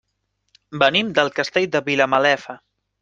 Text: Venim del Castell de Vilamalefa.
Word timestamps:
Venim 0.83 1.11
del 1.19 1.31
Castell 1.41 1.67
de 1.77 1.83
Vilamalefa. 1.91 2.57